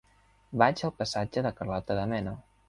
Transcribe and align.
Vaig 0.61 0.81
al 0.89 0.93
passatge 1.01 1.45
de 1.49 1.53
Carlota 1.61 1.99
de 2.01 2.09
Mena. 2.17 2.35